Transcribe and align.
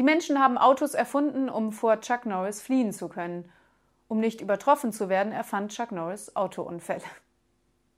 Die 0.00 0.04
Menschen 0.04 0.38
haben 0.38 0.56
Autos 0.56 0.94
erfunden, 0.94 1.50
um 1.50 1.72
vor 1.72 2.00
Chuck 2.00 2.24
Norris 2.24 2.62
fliehen 2.62 2.90
zu 2.90 3.10
können. 3.10 3.52
Um 4.08 4.18
nicht 4.18 4.40
übertroffen 4.40 4.92
zu 4.92 5.10
werden, 5.10 5.30
erfand 5.30 5.72
Chuck 5.72 5.92
Norris 5.92 6.34
Autounfälle. 6.36 7.02